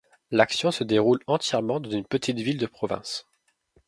[0.31, 3.27] L'action se déroule entièrement dans une petite ville de province.